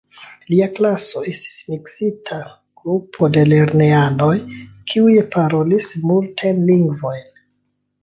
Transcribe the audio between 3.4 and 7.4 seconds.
lernejanoj, kiuj parolis multajn lingvojn.